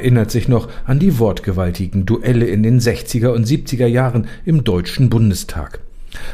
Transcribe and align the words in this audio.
Erinnert 0.00 0.30
sich 0.30 0.48
noch 0.48 0.70
an 0.86 0.98
die 0.98 1.18
wortgewaltigen 1.18 2.06
Duelle 2.06 2.46
in 2.46 2.62
den 2.62 2.80
60er 2.80 3.34
und 3.34 3.46
70er 3.46 3.84
Jahren 3.86 4.28
im 4.46 4.64
Deutschen 4.64 5.10
Bundestag? 5.10 5.80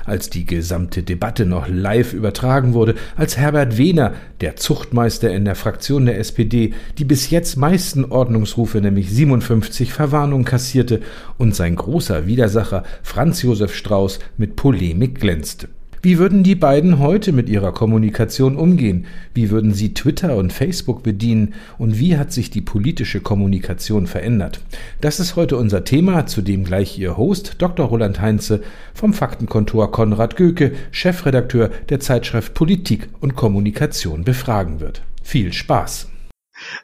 Als 0.05 0.31
die 0.31 0.47
gesamte 0.47 1.03
Debatte 1.03 1.47
noch 1.47 1.67
live 1.67 2.13
übertragen 2.13 2.75
wurde, 2.75 2.95
als 3.17 3.37
Herbert 3.39 3.77
Wehner, 3.77 4.13
der 4.41 4.55
Zuchtmeister 4.55 5.35
in 5.35 5.45
der 5.45 5.57
Fraktion 5.57 6.07
der 6.07 6.21
SPD, 6.21 6.75
die 6.97 7.05
bis 7.05 7.31
jetzt 7.31 7.57
meisten 7.57 8.05
Ordnungsrufe, 8.05 8.81
nämlich 8.81 9.11
57 9.11 9.93
Verwarnungen 9.93 10.45
kassierte 10.45 11.01
und 11.37 11.57
sein 11.57 11.75
großer 11.75 12.29
Widersacher 12.29 12.85
Franz 13.03 13.43
Josef 13.43 13.75
Strauß 13.75 14.21
mit 14.37 14.55
Polemik 14.55 15.19
glänzte. 15.21 15.69
Wie 16.03 16.19
würden 16.19 16.43
die 16.43 16.55
beiden 16.55 16.99
heute 16.99 17.33
mit 17.33 17.49
ihrer 17.49 17.73
Kommunikation 17.73 18.57
umgehen? 18.57 19.07
Wie 19.35 19.51
würden 19.51 19.75
sie 19.75 19.95
Twitter 19.95 20.37
und 20.37 20.53
Facebook 20.53 21.03
bedienen? 21.03 21.55
Und 21.79 21.99
wie 21.99 22.17
hat 22.17 22.33
sich 22.33 22.51
die 22.51 22.61
politische 22.61 23.21
Kommunikation 23.21 24.07
verändert? 24.07 24.61
Das 25.01 25.21
ist 25.21 25.37
heute 25.37 25.57
unser 25.57 25.85
Thema, 25.85 26.27
zu 26.27 26.43
dem 26.43 26.65
gleich 26.65 26.99
Ihr 26.99 27.17
Host 27.17 27.57
Dr. 27.59 27.87
Roland 27.87 28.21
Heinze 28.21 28.63
vom 28.95 29.13
Faktenkontor 29.13 29.91
Konrad 29.91 30.37
Göke, 30.37 30.73
Chefredakteur 30.91 31.71
der 31.89 32.01
Zeitschrift 32.01 32.55
Politik 32.55 33.09
und 33.21 33.37
Kommunikation 33.37 34.25
befragen 34.25 34.81
wird. 34.81 35.03
Viel 35.23 35.53
Spaß! 35.53 36.09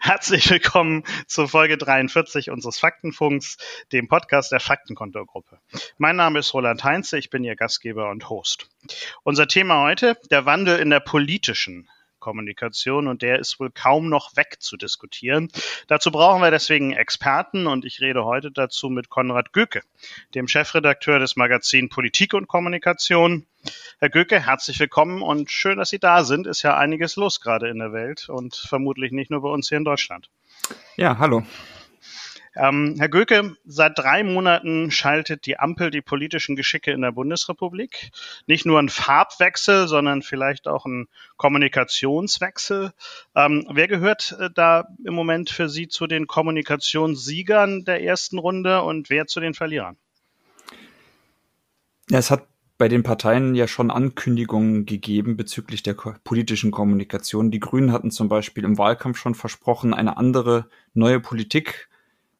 Herzlich 0.00 0.50
willkommen 0.50 1.04
zur 1.26 1.48
Folge 1.48 1.78
43 1.78 2.50
unseres 2.50 2.78
Faktenfunks, 2.78 3.56
dem 3.90 4.06
Podcast 4.06 4.52
der 4.52 4.60
Faktenkontorgruppe. 4.60 5.58
Mein 5.96 6.16
Name 6.16 6.40
ist 6.40 6.52
Roland 6.52 6.84
Heinze, 6.84 7.18
ich 7.18 7.30
bin 7.30 7.42
Ihr 7.42 7.56
Gastgeber 7.56 8.10
und 8.10 8.28
Host. 8.28 8.68
Unser 9.22 9.48
Thema 9.48 9.82
heute, 9.82 10.18
der 10.30 10.44
Wandel 10.44 10.78
in 10.78 10.90
der 10.90 11.00
politischen 11.00 11.88
Kommunikation 12.22 13.08
und 13.08 13.20
der 13.20 13.38
ist 13.38 13.60
wohl 13.60 13.70
kaum 13.70 14.08
noch 14.08 14.36
wegzudiskutieren. 14.36 15.48
Dazu 15.88 16.10
brauchen 16.10 16.40
wir 16.40 16.50
deswegen 16.50 16.92
Experten 16.92 17.66
und 17.66 17.84
ich 17.84 18.00
rede 18.00 18.24
heute 18.24 18.50
dazu 18.50 18.88
mit 18.88 19.10
Konrad 19.10 19.52
Göke, 19.52 19.82
dem 20.34 20.48
Chefredakteur 20.48 21.18
des 21.18 21.36
Magazin 21.36 21.90
Politik 21.90 22.32
und 22.32 22.46
Kommunikation. 22.48 23.46
Herr 23.98 24.08
Göke, 24.08 24.46
herzlich 24.46 24.78
willkommen 24.80 25.20
und 25.20 25.50
schön, 25.50 25.78
dass 25.78 25.90
Sie 25.90 25.98
da 25.98 26.24
sind. 26.24 26.46
Ist 26.46 26.62
ja 26.62 26.76
einiges 26.76 27.16
los 27.16 27.40
gerade 27.40 27.68
in 27.68 27.78
der 27.78 27.92
Welt 27.92 28.28
und 28.28 28.54
vermutlich 28.54 29.12
nicht 29.12 29.30
nur 29.30 29.42
bei 29.42 29.48
uns 29.48 29.68
hier 29.68 29.78
in 29.78 29.84
Deutschland. 29.84 30.30
Ja, 30.96 31.18
hallo. 31.18 31.42
Ähm, 32.54 32.96
Herr 32.98 33.08
Göke, 33.08 33.56
seit 33.64 33.98
drei 33.98 34.22
Monaten 34.22 34.90
schaltet 34.90 35.46
die 35.46 35.58
Ampel 35.58 35.90
die 35.90 36.02
politischen 36.02 36.54
Geschicke 36.54 36.90
in 36.90 37.00
der 37.00 37.12
Bundesrepublik. 37.12 38.10
Nicht 38.46 38.66
nur 38.66 38.78
ein 38.78 38.90
Farbwechsel, 38.90 39.88
sondern 39.88 40.22
vielleicht 40.22 40.68
auch 40.68 40.84
ein 40.84 41.08
Kommunikationswechsel. 41.36 42.92
Ähm, 43.34 43.66
wer 43.70 43.88
gehört 43.88 44.36
äh, 44.38 44.50
da 44.54 44.84
im 45.04 45.14
Moment 45.14 45.48
für 45.50 45.68
Sie 45.68 45.88
zu 45.88 46.06
den 46.06 46.26
Kommunikationssiegern 46.26 47.84
der 47.84 48.02
ersten 48.02 48.38
Runde 48.38 48.82
und 48.82 49.08
wer 49.08 49.26
zu 49.26 49.40
den 49.40 49.54
Verlierern? 49.54 49.96
Ja, 52.10 52.18
es 52.18 52.30
hat 52.30 52.46
bei 52.76 52.88
den 52.88 53.02
Parteien 53.04 53.54
ja 53.54 53.68
schon 53.68 53.90
Ankündigungen 53.90 54.86
gegeben 54.86 55.36
bezüglich 55.36 55.82
der 55.82 55.94
politischen 55.94 56.72
Kommunikation. 56.72 57.50
Die 57.50 57.60
Grünen 57.60 57.92
hatten 57.92 58.10
zum 58.10 58.28
Beispiel 58.28 58.64
im 58.64 58.76
Wahlkampf 58.76 59.18
schon 59.18 59.34
versprochen, 59.34 59.94
eine 59.94 60.16
andere 60.16 60.68
neue 60.92 61.20
Politik 61.20 61.88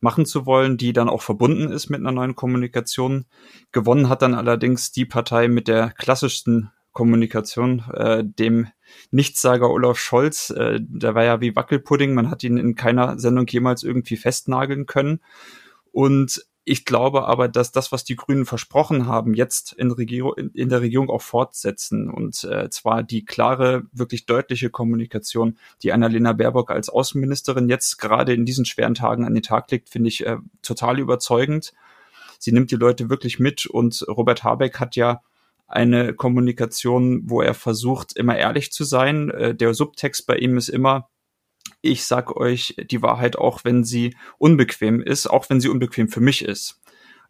machen 0.03 0.27
zu 0.27 0.47
wollen, 0.47 0.77
die 0.77 0.93
dann 0.93 1.09
auch 1.09 1.23
verbunden 1.23 1.71
ist 1.71 1.89
mit 1.89 2.01
einer 2.01 2.13
neuen 2.13 2.35
Kommunikation. 2.35 3.25
Gewonnen 3.71 4.09
hat 4.09 4.23
dann 4.23 4.35
allerdings 4.35 4.93
die 4.93 5.05
Partei 5.05 5.49
mit 5.49 5.69
der 5.69 5.91
klassischsten 5.91 6.71
Kommunikation, 6.93 7.85
äh, 7.95 8.23
dem 8.25 8.69
Nichtssager 9.11 9.71
Olaf 9.71 9.99
Scholz. 9.99 10.51
Äh, 10.51 10.81
der 10.81 11.15
war 11.15 11.25
ja 11.25 11.41
wie 11.41 11.57
Wackelpudding, 11.57 12.15
man 12.15 12.31
hat 12.31 12.43
ihn 12.45 12.59
in 12.59 12.75
keiner 12.75 13.19
Sendung 13.19 13.47
jemals 13.47 13.83
irgendwie 13.83 14.17
festnageln 14.17 14.87
können. 14.87 15.21
Und 15.93 16.45
ich 16.65 16.85
glaube 16.85 17.27
aber, 17.27 17.49
dass 17.49 17.73
das, 17.73 17.91
was 17.91 18.05
die 18.05 18.15
Grünen 18.15 18.47
versprochen 18.47 19.07
haben, 19.07 19.35
jetzt 19.35 19.73
in, 19.73 19.91
Regierung, 19.91 20.35
in 20.37 20.69
der 20.69 20.81
Regierung 20.81 21.11
auch 21.11 21.23
fortsetzen. 21.23 22.09
Und 22.09 22.45
äh, 22.45 22.71
zwar 22.71 23.03
die 23.03 23.25
klare, 23.25 23.83
wirklich 23.93 24.27
deutliche 24.27 24.71
Kommunikation, 24.71 25.59
die 25.83 25.93
Annalena 25.93 26.33
Baerbock 26.33 26.71
als 26.71 26.89
Außenministerin 26.89 27.69
jetzt 27.69 27.99
gerade 27.99 28.33
in 28.33 28.45
diesen 28.45 28.65
schweren 28.65 28.95
Tagen 28.95 29.25
an 29.25 29.35
den 29.35 29.43
Tag 29.43 29.71
legt, 29.73 29.89
finde 29.89 30.09
ich 30.09 30.25
äh, 30.25 30.37
total 30.63 31.01
überzeugend. 31.01 31.73
Sie 32.39 32.53
nimmt 32.53 32.71
die 32.71 32.77
Leute 32.77 33.11
wirklich 33.11 33.41
mit 33.41 33.67
und 33.67 34.05
Robert 34.09 34.45
Habeck 34.45 34.79
hat 34.79 34.95
ja 34.95 35.21
eine 35.67 36.15
Kommunikation, 36.15 37.23
wo 37.25 37.41
er 37.41 37.55
versucht, 37.55 38.17
immer 38.17 38.37
ehrlich 38.37 38.71
zu 38.73 38.85
sein. 38.85 39.31
Äh, 39.31 39.55
der 39.55 39.75
Subtext 39.75 40.27
bei 40.27 40.37
ihm 40.37 40.57
ist 40.57 40.69
immer, 40.69 41.09
ich 41.83 42.05
sag 42.05 42.35
euch 42.37 42.77
die 42.91 43.03
Wahrheit 43.03 43.37
auch, 43.37 43.65
wenn 43.65 43.85
sie 43.85 44.17
unbequem 44.39 45.03
ist, 45.03 45.27
auch 45.27 45.51
wenn 45.51 45.61
sie 45.61 45.69
unbequem 45.69 46.09
für 46.09 46.21
mich 46.21 46.43
ist. 46.43 46.81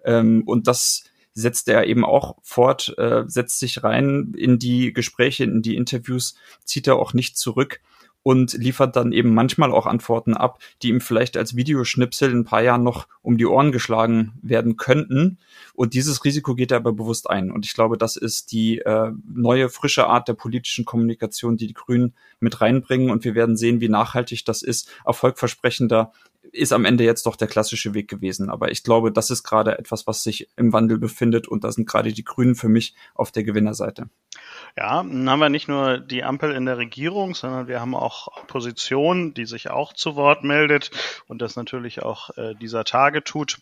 Ähm, 0.04 0.42
und 0.46 0.68
das 0.68 1.04
setzt 1.34 1.68
er 1.68 1.86
eben 1.86 2.04
auch 2.04 2.36
fort, 2.42 2.94
äh, 2.98 3.24
setzt 3.26 3.58
sich 3.58 3.82
rein 3.82 4.34
in 4.36 4.58
die 4.58 4.92
Gespräche, 4.92 5.44
in 5.44 5.62
die 5.62 5.76
Interviews, 5.76 6.36
zieht 6.64 6.86
er 6.86 6.96
auch 6.96 7.14
nicht 7.14 7.38
zurück 7.38 7.80
und 8.22 8.52
liefert 8.54 8.96
dann 8.96 9.12
eben 9.12 9.34
manchmal 9.34 9.72
auch 9.72 9.86
Antworten 9.86 10.34
ab, 10.34 10.58
die 10.82 10.88
ihm 10.88 11.00
vielleicht 11.00 11.36
als 11.36 11.56
Videoschnipsel 11.56 12.30
in 12.30 12.40
ein 12.40 12.44
paar 12.44 12.62
Jahren 12.62 12.82
noch 12.82 13.08
um 13.20 13.36
die 13.36 13.46
Ohren 13.46 13.72
geschlagen 13.72 14.32
werden 14.42 14.76
könnten. 14.76 15.38
Und 15.74 15.94
dieses 15.94 16.24
Risiko 16.24 16.54
geht 16.54 16.70
er 16.70 16.78
aber 16.78 16.92
bewusst 16.92 17.28
ein. 17.28 17.50
Und 17.50 17.66
ich 17.66 17.74
glaube, 17.74 17.98
das 17.98 18.16
ist 18.16 18.52
die 18.52 18.78
äh, 18.78 19.10
neue, 19.32 19.68
frische 19.68 20.06
Art 20.06 20.28
der 20.28 20.34
politischen 20.34 20.84
Kommunikation, 20.84 21.56
die 21.56 21.66
die 21.66 21.74
Grünen 21.74 22.14
mit 22.40 22.60
reinbringen. 22.60 23.10
Und 23.10 23.24
wir 23.24 23.34
werden 23.34 23.56
sehen, 23.56 23.80
wie 23.80 23.88
nachhaltig 23.88 24.44
das 24.44 24.62
ist. 24.62 24.90
Erfolgversprechender 25.04 26.12
ist 26.52 26.72
am 26.72 26.84
Ende 26.84 27.04
jetzt 27.04 27.26
doch 27.26 27.36
der 27.36 27.48
klassische 27.48 27.94
Weg 27.94 28.08
gewesen. 28.08 28.50
Aber 28.50 28.70
ich 28.70 28.84
glaube, 28.84 29.10
das 29.10 29.30
ist 29.30 29.42
gerade 29.42 29.78
etwas, 29.78 30.06
was 30.06 30.22
sich 30.22 30.48
im 30.56 30.72
Wandel 30.72 30.98
befindet. 30.98 31.48
Und 31.48 31.64
da 31.64 31.72
sind 31.72 31.88
gerade 31.88 32.12
die 32.12 32.24
Grünen 32.24 32.54
für 32.54 32.68
mich 32.68 32.94
auf 33.14 33.32
der 33.32 33.42
Gewinnerseite. 33.42 34.08
Ja, 34.76 35.02
dann 35.02 35.28
haben 35.28 35.40
wir 35.40 35.50
nicht 35.50 35.68
nur 35.68 35.98
die 35.98 36.24
Ampel 36.24 36.52
in 36.52 36.64
der 36.64 36.78
Regierung, 36.78 37.34
sondern 37.34 37.68
wir 37.68 37.80
haben 37.80 37.94
auch 37.94 38.28
Opposition, 38.28 39.34
die 39.34 39.44
sich 39.44 39.70
auch 39.70 39.92
zu 39.92 40.16
Wort 40.16 40.44
meldet 40.44 40.90
und 41.28 41.42
das 41.42 41.56
natürlich 41.56 42.02
auch 42.02 42.30
äh, 42.38 42.54
dieser 42.54 42.84
Tage 42.84 43.22
tut. 43.22 43.58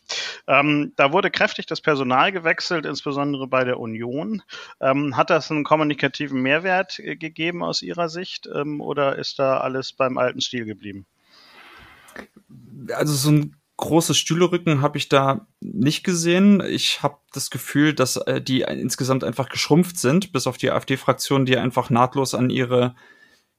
Ähm, 0.46 0.92
da 0.96 1.12
wurde 1.12 1.30
kräftig 1.30 1.66
das 1.66 1.80
Personal 1.80 2.30
gewechselt, 2.30 2.86
insbesondere 2.86 3.48
bei 3.48 3.64
der 3.64 3.80
Union. 3.80 4.42
Ähm, 4.80 5.16
hat 5.16 5.30
das 5.30 5.50
einen 5.50 5.64
kommunikativen 5.64 6.40
Mehrwert 6.42 7.00
äh, 7.00 7.16
gegeben 7.16 7.64
aus 7.64 7.82
Ihrer 7.82 8.08
Sicht 8.08 8.48
ähm, 8.52 8.80
oder 8.80 9.16
ist 9.16 9.40
da 9.40 9.58
alles 9.58 9.92
beim 9.92 10.16
alten 10.16 10.40
Stil 10.40 10.64
geblieben? 10.64 11.06
Also 12.92 13.14
so 13.14 13.30
ein 13.30 13.56
große 13.76 14.14
Stühlerücken 14.14 14.82
habe 14.82 14.98
ich 14.98 15.08
da 15.08 15.46
nicht 15.60 16.04
gesehen. 16.04 16.62
Ich 16.66 17.02
habe 17.02 17.16
das 17.32 17.50
Gefühl, 17.50 17.94
dass 17.94 18.16
äh, 18.16 18.40
die 18.40 18.60
insgesamt 18.60 19.24
einfach 19.24 19.48
geschrumpft 19.48 19.98
sind, 19.98 20.32
bis 20.32 20.46
auf 20.46 20.58
die 20.58 20.70
AfD-Fraktion, 20.70 21.46
die 21.46 21.56
einfach 21.56 21.90
nahtlos 21.90 22.34
an 22.34 22.50
ihre 22.50 22.94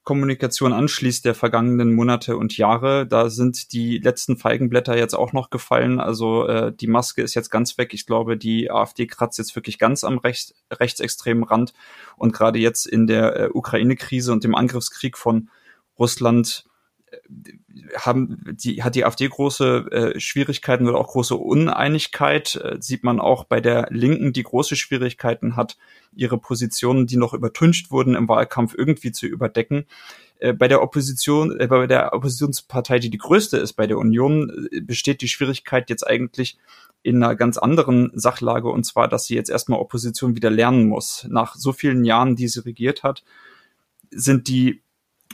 Kommunikation 0.04 0.72
anschließt 0.72 1.24
der 1.24 1.34
vergangenen 1.34 1.94
Monate 1.94 2.36
und 2.36 2.56
Jahre. 2.56 3.06
Da 3.06 3.30
sind 3.30 3.72
die 3.72 3.98
letzten 3.98 4.36
Feigenblätter 4.36 4.96
jetzt 4.96 5.14
auch 5.14 5.32
noch 5.32 5.50
gefallen. 5.50 6.00
Also 6.00 6.46
äh, 6.46 6.72
die 6.74 6.88
Maske 6.88 7.22
ist 7.22 7.34
jetzt 7.34 7.50
ganz 7.50 7.78
weg. 7.78 7.94
Ich 7.94 8.06
glaube, 8.06 8.36
die 8.36 8.70
AfD 8.70 9.06
kratzt 9.06 9.38
jetzt 9.38 9.54
wirklich 9.54 9.78
ganz 9.78 10.02
am 10.02 10.18
rechts, 10.18 10.54
rechtsextremen 10.72 11.44
Rand. 11.44 11.72
Und 12.16 12.32
gerade 12.32 12.58
jetzt 12.58 12.86
in 12.86 13.06
der 13.06 13.36
äh, 13.36 13.48
Ukraine-Krise 13.52 14.32
und 14.32 14.42
dem 14.42 14.56
Angriffskrieg 14.56 15.16
von 15.16 15.50
Russland 15.98 16.64
haben 17.96 18.42
die 18.52 18.82
hat 18.82 18.94
die 18.94 19.04
AfD 19.04 19.28
große 19.28 19.86
äh, 19.90 20.20
Schwierigkeiten 20.20 20.88
oder 20.88 20.98
auch 20.98 21.08
große 21.08 21.36
Uneinigkeit 21.36 22.56
äh, 22.56 22.76
sieht 22.80 23.04
man 23.04 23.20
auch 23.20 23.44
bei 23.44 23.60
der 23.60 23.88
Linken, 23.90 24.32
die 24.32 24.42
große 24.42 24.76
Schwierigkeiten 24.76 25.56
hat, 25.56 25.76
ihre 26.14 26.38
Positionen, 26.38 27.06
die 27.06 27.16
noch 27.16 27.34
übertüncht 27.34 27.90
wurden 27.90 28.14
im 28.14 28.28
Wahlkampf 28.28 28.74
irgendwie 28.76 29.12
zu 29.12 29.26
überdecken. 29.26 29.86
Äh, 30.38 30.52
bei 30.54 30.68
der 30.68 30.82
Opposition, 30.82 31.58
äh, 31.58 31.66
bei 31.66 31.86
der 31.86 32.12
Oppositionspartei, 32.12 32.98
die 32.98 33.10
die 33.10 33.18
größte 33.18 33.58
ist, 33.58 33.74
bei 33.74 33.86
der 33.86 33.98
Union, 33.98 34.68
äh, 34.72 34.80
besteht 34.80 35.20
die 35.20 35.28
Schwierigkeit 35.28 35.88
jetzt 35.88 36.06
eigentlich 36.06 36.58
in 37.02 37.22
einer 37.22 37.36
ganz 37.36 37.58
anderen 37.58 38.10
Sachlage 38.14 38.68
und 38.68 38.84
zwar, 38.84 39.08
dass 39.08 39.26
sie 39.26 39.34
jetzt 39.34 39.50
erstmal 39.50 39.80
Opposition 39.80 40.34
wieder 40.36 40.50
lernen 40.50 40.88
muss. 40.88 41.26
Nach 41.28 41.54
so 41.54 41.72
vielen 41.72 42.04
Jahren, 42.04 42.36
die 42.36 42.48
sie 42.48 42.64
regiert 42.64 43.02
hat, 43.02 43.22
sind 44.10 44.48
die 44.48 44.82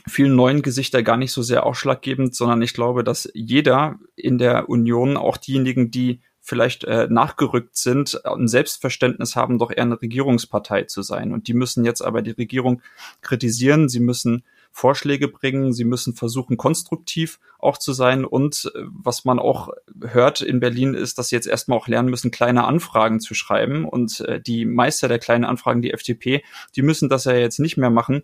vielen 0.07 0.35
neuen 0.35 0.61
Gesichter 0.61 1.03
gar 1.03 1.17
nicht 1.17 1.31
so 1.31 1.41
sehr 1.41 1.65
ausschlaggebend, 1.65 2.35
sondern 2.35 2.61
ich 2.61 2.73
glaube, 2.73 3.03
dass 3.03 3.29
jeder 3.33 3.99
in 4.15 4.37
der 4.37 4.69
Union, 4.69 5.17
auch 5.17 5.37
diejenigen, 5.37 5.91
die 5.91 6.21
vielleicht 6.41 6.83
äh, 6.85 7.07
nachgerückt 7.09 7.77
sind, 7.77 8.25
ein 8.25 8.47
Selbstverständnis 8.47 9.35
haben, 9.35 9.59
doch 9.59 9.71
eher 9.71 9.83
eine 9.83 10.01
Regierungspartei 10.01 10.83
zu 10.83 11.03
sein. 11.03 11.31
Und 11.31 11.47
die 11.47 11.53
müssen 11.53 11.85
jetzt 11.85 12.01
aber 12.01 12.21
die 12.21 12.31
Regierung 12.31 12.81
kritisieren, 13.21 13.87
sie 13.87 13.99
müssen 13.99 14.43
Vorschläge 14.71 15.27
bringen, 15.27 15.73
sie 15.73 15.83
müssen 15.83 16.15
versuchen, 16.15 16.57
konstruktiv 16.57 17.39
auch 17.59 17.77
zu 17.77 17.93
sein. 17.93 18.25
Und 18.25 18.71
äh, 18.73 18.81
was 18.85 19.25
man 19.25 19.37
auch 19.37 19.69
hört 20.01 20.41
in 20.41 20.59
Berlin 20.59 20.95
ist, 20.95 21.19
dass 21.19 21.29
sie 21.29 21.35
jetzt 21.35 21.47
erstmal 21.47 21.77
auch 21.77 21.87
lernen 21.87 22.09
müssen, 22.09 22.31
kleine 22.31 22.65
Anfragen 22.65 23.19
zu 23.19 23.35
schreiben. 23.35 23.85
Und 23.85 24.21
äh, 24.21 24.41
die 24.41 24.65
Meister 24.65 25.07
der 25.07 25.19
kleinen 25.19 25.45
Anfragen, 25.45 25.81
die 25.81 25.91
FDP, 25.91 26.43
die 26.75 26.81
müssen 26.81 27.09
das 27.09 27.25
ja 27.25 27.33
jetzt 27.33 27.59
nicht 27.59 27.77
mehr 27.77 27.91
machen 27.91 28.23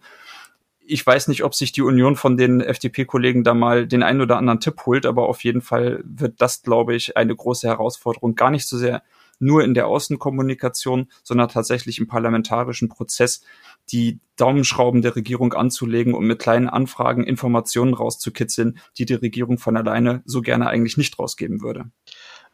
ich 0.88 1.06
weiß 1.06 1.28
nicht, 1.28 1.44
ob 1.44 1.56
sich 1.56 1.72
die 1.72 1.82
Union 1.82 2.16
von 2.16 2.38
den 2.38 2.62
FDP-Kollegen 2.62 3.44
da 3.44 3.54
mal 3.54 3.88
den 3.88 4.04
einen 4.04 4.22
oder 4.22 4.38
anderen 4.38 4.60
Tipp 4.60 4.86
holt, 4.86 5.06
aber 5.06 5.28
auf 5.28 5.44
jeden 5.44 5.62
Fall 5.62 6.04
wird 6.06 6.42
das, 6.42 6.62
glaube 6.62 6.96
ich, 6.96 7.18
eine 7.18 7.36
große 7.36 7.68
Herausforderung. 7.68 8.36
Gar 8.36 8.52
nicht 8.52 8.68
so 8.68 8.78
sehr 8.78 9.04
nur 9.40 9.64
in 9.64 9.74
der 9.74 9.88
Außenkommunikation, 9.88 11.08
sondern 11.24 11.50
tatsächlich 11.50 12.00
im 12.00 12.08
parlamentarischen 12.08 12.90
Prozess 12.90 13.44
die 13.92 14.20
Daumenschrauben 14.38 15.02
der 15.02 15.16
Regierung 15.16 15.54
anzulegen 15.54 16.14
und 16.14 16.26
mit 16.26 16.40
kleinen 16.40 16.70
Anfragen 16.70 17.24
Informationen 17.24 17.94
rauszukitzeln, 17.94 18.80
die 18.98 19.06
die 19.06 19.14
Regierung 19.14 19.58
von 19.58 19.78
alleine 19.78 20.24
so 20.26 20.42
gerne 20.42 20.68
eigentlich 20.68 20.98
nicht 20.98 21.20
rausgeben 21.20 21.62
würde. 21.62 21.86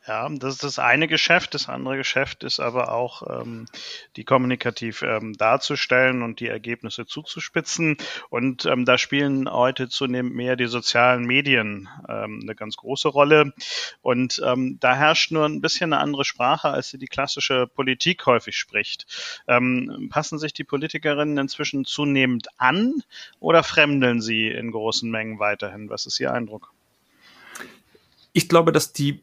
Ja, 0.07 0.27
das 0.29 0.55
ist 0.55 0.63
das 0.63 0.79
eine 0.79 1.07
Geschäft. 1.07 1.53
Das 1.53 1.69
andere 1.69 1.95
Geschäft 1.95 2.43
ist 2.43 2.59
aber 2.59 2.91
auch, 2.91 3.41
ähm, 3.41 3.67
die 4.15 4.23
kommunikativ 4.23 5.03
ähm, 5.03 5.33
darzustellen 5.37 6.23
und 6.23 6.39
die 6.39 6.47
Ergebnisse 6.47 7.05
zuzuspitzen. 7.05 7.97
Und 8.31 8.65
ähm, 8.65 8.85
da 8.85 8.97
spielen 8.97 9.47
heute 9.47 9.89
zunehmend 9.89 10.33
mehr 10.33 10.55
die 10.55 10.65
sozialen 10.65 11.25
Medien 11.25 11.87
ähm, 12.09 12.39
eine 12.41 12.55
ganz 12.55 12.77
große 12.77 13.09
Rolle. 13.09 13.53
Und 14.01 14.41
ähm, 14.43 14.77
da 14.79 14.95
herrscht 14.95 15.31
nur 15.31 15.45
ein 15.45 15.61
bisschen 15.61 15.93
eine 15.93 16.01
andere 16.01 16.25
Sprache, 16.25 16.69
als 16.69 16.89
sie 16.89 16.97
die 16.97 17.05
klassische 17.05 17.67
Politik 17.67 18.25
häufig 18.25 18.55
spricht. 18.55 19.05
Ähm, 19.47 20.07
passen 20.09 20.39
sich 20.39 20.53
die 20.53 20.63
Politikerinnen 20.63 21.37
inzwischen 21.37 21.85
zunehmend 21.85 22.47
an 22.57 23.03
oder 23.39 23.61
fremdeln 23.61 24.19
sie 24.19 24.47
in 24.47 24.71
großen 24.71 25.11
Mengen 25.11 25.37
weiterhin? 25.37 25.91
Was 25.91 26.07
ist 26.07 26.19
Ihr 26.19 26.33
Eindruck? 26.33 26.73
Ich 28.33 28.49
glaube, 28.49 28.71
dass 28.71 28.93
die 28.93 29.21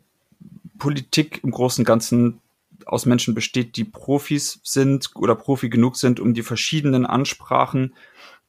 Politik 0.78 1.40
im 1.42 1.50
Großen 1.50 1.82
und 1.82 1.86
Ganzen 1.86 2.40
aus 2.86 3.06
Menschen 3.06 3.34
besteht, 3.34 3.76
die 3.76 3.84
Profis 3.84 4.60
sind 4.62 5.10
oder 5.14 5.34
Profi 5.34 5.68
genug 5.68 5.96
sind, 5.96 6.20
um 6.20 6.34
die 6.34 6.42
verschiedenen 6.42 7.06
Ansprachen 7.06 7.94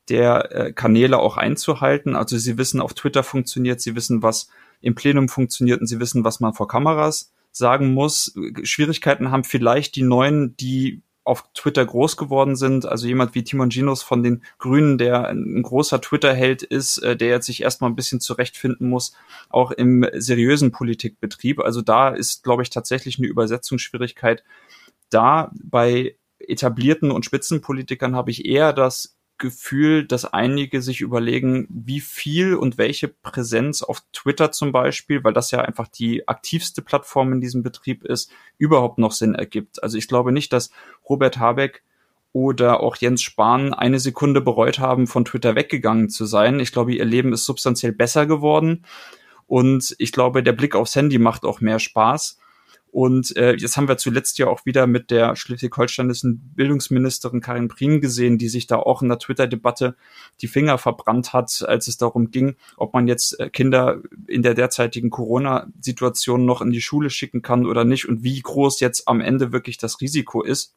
der 0.07 0.51
äh, 0.51 0.73
Kanäle 0.73 1.19
auch 1.19 1.37
einzuhalten. 1.37 2.15
Also 2.15 2.37
sie 2.37 2.57
wissen, 2.57 2.81
auf 2.81 2.93
Twitter 2.93 3.23
funktioniert, 3.23 3.81
sie 3.81 3.95
wissen, 3.95 4.23
was 4.23 4.49
im 4.81 4.95
Plenum 4.95 5.29
funktioniert 5.29 5.81
und 5.81 5.87
sie 5.87 5.99
wissen, 5.99 6.23
was 6.23 6.39
man 6.39 6.53
vor 6.53 6.67
Kameras 6.67 7.31
sagen 7.51 7.93
muss. 7.93 8.33
Schwierigkeiten 8.63 9.31
haben 9.31 9.43
vielleicht 9.43 9.95
die 9.95 10.03
Neuen, 10.03 10.55
die 10.57 11.01
auf 11.29 11.45
Twitter 11.53 11.85
groß 11.85 12.17
geworden 12.17 12.55
sind. 12.55 12.87
Also 12.87 13.07
jemand 13.07 13.35
wie 13.35 13.43
Timon 13.43 13.69
Ginos 13.69 14.01
von 14.01 14.23
den 14.23 14.43
Grünen, 14.57 14.97
der 14.97 15.27
ein 15.27 15.61
großer 15.61 16.01
Twitter-Held 16.01 16.63
ist, 16.63 16.97
äh, 16.97 17.15
der 17.15 17.29
jetzt 17.29 17.45
sich 17.45 17.61
erstmal 17.61 17.91
ein 17.91 17.95
bisschen 17.95 18.19
zurechtfinden 18.19 18.89
muss, 18.89 19.13
auch 19.49 19.71
im 19.71 20.07
seriösen 20.13 20.71
Politikbetrieb. 20.71 21.59
Also 21.59 21.83
da 21.83 22.09
ist, 22.09 22.43
glaube 22.43 22.63
ich, 22.63 22.71
tatsächlich 22.71 23.19
eine 23.19 23.27
Übersetzungsschwierigkeit 23.27 24.43
da. 25.11 25.51
Bei 25.53 26.15
etablierten 26.39 27.11
und 27.11 27.25
Spitzenpolitikern 27.25 28.15
habe 28.15 28.31
ich 28.31 28.45
eher 28.45 28.73
das 28.73 29.18
Gefühl, 29.39 30.05
dass 30.05 30.25
einige 30.25 30.81
sich 30.81 31.01
überlegen, 31.01 31.67
wie 31.69 32.01
viel 32.01 32.55
und 32.55 32.77
welche 32.77 33.07
Präsenz 33.07 33.81
auf 33.81 34.03
Twitter 34.13 34.51
zum 34.51 34.71
Beispiel, 34.71 35.23
weil 35.23 35.33
das 35.33 35.51
ja 35.51 35.61
einfach 35.61 35.87
die 35.87 36.27
aktivste 36.27 36.81
Plattform 36.81 37.33
in 37.33 37.41
diesem 37.41 37.63
Betrieb 37.63 38.03
ist, 38.03 38.31
überhaupt 38.57 38.99
noch 38.99 39.13
Sinn 39.13 39.35
ergibt. 39.35 39.81
Also 39.81 39.97
ich 39.97 40.07
glaube 40.07 40.31
nicht, 40.31 40.53
dass 40.53 40.69
Robert 41.09 41.39
Habeck 41.39 41.83
oder 42.31 42.81
auch 42.81 42.95
Jens 42.95 43.21
Spahn 43.21 43.73
eine 43.73 43.99
Sekunde 43.99 44.41
bereut 44.41 44.79
haben, 44.79 45.07
von 45.07 45.25
Twitter 45.25 45.55
weggegangen 45.55 46.09
zu 46.09 46.25
sein. 46.25 46.59
Ich 46.59 46.71
glaube, 46.71 46.93
ihr 46.93 47.05
Leben 47.05 47.33
ist 47.33 47.45
substanziell 47.45 47.91
besser 47.91 48.25
geworden. 48.25 48.85
Und 49.47 49.95
ich 49.97 50.11
glaube, 50.11 50.43
der 50.43 50.53
Blick 50.53 50.75
aufs 50.75 50.95
Handy 50.95 51.17
macht 51.17 51.43
auch 51.43 51.59
mehr 51.59 51.79
Spaß. 51.79 52.38
Und 52.91 53.37
äh, 53.37 53.53
jetzt 53.55 53.77
haben 53.77 53.87
wir 53.87 53.97
zuletzt 53.97 54.39
ja 54.39 54.47
auch 54.47 54.65
wieder 54.65 54.87
mit 54.87 55.11
der 55.11 55.35
schleswig-holsteinischen 55.35 56.53
Bildungsministerin 56.55 57.39
Karin 57.39 57.67
Prien 57.67 58.01
gesehen, 58.01 58.39
die 58.39 58.49
sich 58.49 58.65
da 58.65 58.77
auch 58.77 59.03
in 59.03 59.09
der 59.09 59.19
Twitter-Debatte 59.19 59.95
die 60.41 60.47
Finger 60.47 60.77
verbrannt 60.79 61.31
hat, 61.31 61.63
als 61.67 61.87
es 61.87 61.97
darum 61.97 62.31
ging, 62.31 62.55
ob 62.77 62.93
man 62.93 63.07
jetzt 63.07 63.39
äh, 63.39 63.49
Kinder 63.49 64.01
in 64.27 64.41
der 64.41 64.55
derzeitigen 64.55 65.11
Corona-Situation 65.11 66.45
noch 66.45 66.61
in 66.61 66.71
die 66.71 66.81
Schule 66.81 67.11
schicken 67.11 67.43
kann 67.43 67.67
oder 67.67 67.85
nicht 67.85 68.09
und 68.09 68.23
wie 68.23 68.41
groß 68.41 68.79
jetzt 68.79 69.07
am 69.07 69.21
Ende 69.21 69.51
wirklich 69.51 69.77
das 69.77 70.01
Risiko 70.01 70.41
ist. 70.41 70.75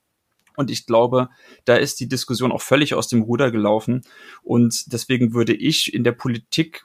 Und 0.55 0.71
ich 0.71 0.85
glaube, 0.85 1.31
da 1.65 1.77
ist 1.77 1.99
die 1.99 2.09
Diskussion 2.09 2.53
auch 2.53 2.61
völlig 2.61 2.95
aus 2.95 3.09
dem 3.09 3.23
Ruder 3.23 3.51
gelaufen. 3.51 4.03
Und 4.43 4.93
deswegen 4.93 5.33
würde 5.33 5.55
ich 5.55 5.95
in 5.95 6.05
der 6.05 6.13
Politik 6.13 6.85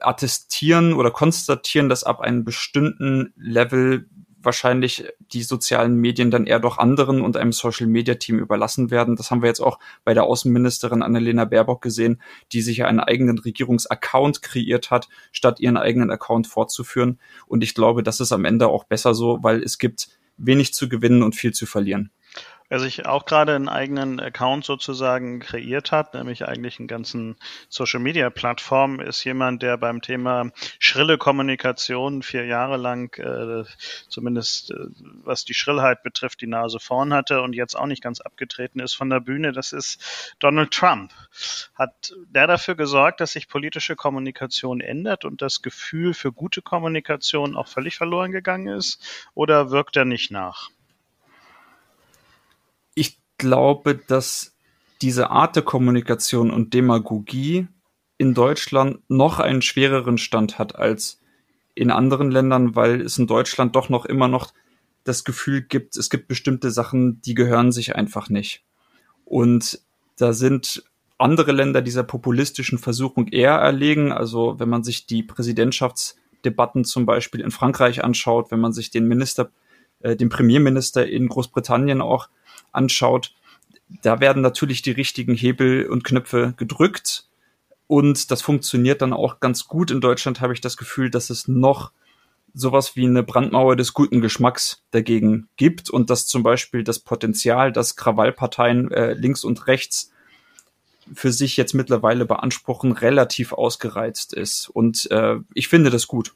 attestieren 0.00 0.92
oder 0.92 1.10
konstatieren, 1.10 1.88
dass 1.88 2.04
ab 2.04 2.20
einem 2.20 2.44
bestimmten 2.44 3.32
Level 3.36 4.06
wahrscheinlich 4.46 5.04
die 5.32 5.42
sozialen 5.42 5.96
Medien 5.96 6.30
dann 6.30 6.46
eher 6.46 6.60
doch 6.60 6.78
anderen 6.78 7.20
und 7.20 7.36
einem 7.36 7.52
Social 7.52 7.86
Media 7.86 8.14
Team 8.14 8.38
überlassen 8.38 8.90
werden. 8.90 9.16
Das 9.16 9.30
haben 9.30 9.42
wir 9.42 9.48
jetzt 9.48 9.60
auch 9.60 9.78
bei 10.04 10.14
der 10.14 10.24
Außenministerin 10.24 11.02
Annalena 11.02 11.44
Baerbock 11.44 11.82
gesehen, 11.82 12.22
die 12.52 12.62
sich 12.62 12.84
einen 12.84 13.00
eigenen 13.00 13.38
Regierungsaccount 13.38 14.40
kreiert 14.40 14.90
hat, 14.90 15.08
statt 15.32 15.60
ihren 15.60 15.76
eigenen 15.76 16.10
Account 16.10 16.46
fortzuführen. 16.46 17.20
Und 17.46 17.62
ich 17.62 17.74
glaube, 17.74 18.02
das 18.02 18.20
ist 18.20 18.32
am 18.32 18.46
Ende 18.46 18.68
auch 18.68 18.84
besser 18.84 19.14
so, 19.14 19.38
weil 19.42 19.62
es 19.62 19.78
gibt 19.78 20.08
wenig 20.38 20.72
zu 20.72 20.88
gewinnen 20.88 21.22
und 21.22 21.34
viel 21.34 21.52
zu 21.52 21.66
verlieren. 21.66 22.10
Wer 22.68 22.80
sich 22.80 23.06
auch 23.06 23.26
gerade 23.26 23.54
einen 23.54 23.68
eigenen 23.68 24.18
Account 24.18 24.64
sozusagen 24.64 25.38
kreiert 25.38 25.92
hat, 25.92 26.14
nämlich 26.14 26.46
eigentlich 26.46 26.78
einen 26.78 26.88
ganzen 26.88 27.36
Social 27.68 28.00
Media 28.00 28.28
Plattform, 28.30 29.00
ist 29.00 29.22
jemand, 29.24 29.62
der 29.62 29.76
beim 29.76 30.02
Thema 30.02 30.50
schrille 30.78 31.16
Kommunikation 31.16 32.22
vier 32.22 32.44
Jahre 32.46 32.76
lang, 32.76 33.16
äh, 33.18 33.64
zumindest 34.08 34.72
äh, 34.72 34.86
was 35.24 35.44
die 35.44 35.54
Schrillheit 35.54 36.02
betrifft, 36.02 36.40
die 36.40 36.48
Nase 36.48 36.80
vorn 36.80 37.14
hatte 37.14 37.40
und 37.42 37.54
jetzt 37.54 37.76
auch 37.76 37.86
nicht 37.86 38.02
ganz 38.02 38.20
abgetreten 38.20 38.80
ist 38.80 38.94
von 38.94 39.10
der 39.10 39.20
Bühne. 39.20 39.52
Das 39.52 39.72
ist 39.72 40.34
Donald 40.40 40.72
Trump. 40.72 41.12
Hat 41.74 42.12
der 42.28 42.46
dafür 42.46 42.74
gesorgt, 42.74 43.20
dass 43.20 43.32
sich 43.32 43.48
politische 43.48 43.94
Kommunikation 43.94 44.80
ändert 44.80 45.24
und 45.24 45.40
das 45.40 45.62
Gefühl 45.62 46.14
für 46.14 46.32
gute 46.32 46.62
Kommunikation 46.62 47.56
auch 47.56 47.68
völlig 47.68 47.96
verloren 47.96 48.32
gegangen 48.32 48.68
ist? 48.68 49.28
Oder 49.34 49.70
wirkt 49.70 49.96
er 49.96 50.04
nicht 50.04 50.30
nach? 50.30 50.70
Glaube, 53.38 53.94
dass 53.94 54.54
diese 55.02 55.30
Art 55.30 55.56
der 55.56 55.62
Kommunikation 55.62 56.50
und 56.50 56.74
Demagogie 56.74 57.68
in 58.18 58.34
Deutschland 58.34 58.98
noch 59.08 59.38
einen 59.40 59.62
schwereren 59.62 60.18
Stand 60.18 60.58
hat 60.58 60.76
als 60.76 61.20
in 61.74 61.90
anderen 61.90 62.30
Ländern, 62.30 62.74
weil 62.74 63.02
es 63.02 63.18
in 63.18 63.26
Deutschland 63.26 63.76
doch 63.76 63.90
noch 63.90 64.06
immer 64.06 64.28
noch 64.28 64.52
das 65.04 65.24
Gefühl 65.24 65.62
gibt, 65.62 65.96
es 65.96 66.10
gibt 66.10 66.26
bestimmte 66.26 66.70
Sachen, 66.70 67.20
die 67.20 67.34
gehören 67.34 67.70
sich 67.70 67.94
einfach 67.94 68.28
nicht. 68.28 68.64
Und 69.24 69.80
da 70.16 70.32
sind 70.32 70.84
andere 71.18 71.52
Länder 71.52 71.82
dieser 71.82 72.02
populistischen 72.02 72.78
Versuchung 72.78 73.28
eher 73.28 73.52
erlegen. 73.52 74.12
Also 74.12 74.58
wenn 74.58 74.68
man 74.68 74.84
sich 74.84 75.06
die 75.06 75.22
Präsidentschaftsdebatten 75.22 76.84
zum 76.84 77.06
Beispiel 77.06 77.40
in 77.40 77.50
Frankreich 77.50 78.02
anschaut, 78.02 78.50
wenn 78.50 78.60
man 78.60 78.72
sich 78.72 78.90
den 78.90 79.06
Minister, 79.06 79.50
äh, 80.00 80.16
den 80.16 80.28
Premierminister 80.28 81.06
in 81.06 81.28
Großbritannien 81.28 82.00
auch 82.00 82.28
anschaut, 82.76 83.32
da 84.02 84.20
werden 84.20 84.42
natürlich 84.42 84.82
die 84.82 84.90
richtigen 84.90 85.34
Hebel 85.34 85.86
und 85.86 86.04
Knöpfe 86.04 86.54
gedrückt. 86.56 87.28
Und 87.86 88.30
das 88.30 88.42
funktioniert 88.42 89.00
dann 89.00 89.12
auch 89.12 89.38
ganz 89.38 89.68
gut. 89.68 89.90
In 89.90 90.00
Deutschland 90.00 90.40
habe 90.40 90.52
ich 90.52 90.60
das 90.60 90.76
Gefühl, 90.76 91.10
dass 91.10 91.30
es 91.30 91.46
noch 91.46 91.92
sowas 92.52 92.96
wie 92.96 93.06
eine 93.06 93.22
Brandmauer 93.22 93.76
des 93.76 93.92
guten 93.92 94.20
Geschmacks 94.20 94.82
dagegen 94.90 95.48
gibt 95.56 95.90
und 95.90 96.10
dass 96.10 96.26
zum 96.26 96.42
Beispiel 96.42 96.82
das 96.82 96.98
Potenzial, 96.98 97.70
dass 97.70 97.96
Krawallparteien 97.96 98.90
äh, 98.90 99.12
links 99.12 99.44
und 99.44 99.66
rechts 99.66 100.10
für 101.14 101.30
sich 101.30 101.56
jetzt 101.56 101.74
mittlerweile 101.74 102.24
beanspruchen, 102.24 102.92
relativ 102.92 103.52
ausgereizt 103.52 104.32
ist. 104.32 104.68
Und 104.68 105.08
äh, 105.10 105.36
ich 105.54 105.68
finde 105.68 105.90
das 105.90 106.06
gut. 106.06 106.34